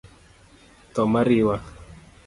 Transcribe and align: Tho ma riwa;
Tho 0.93 1.03
ma 1.11 1.21
riwa; 1.31 1.55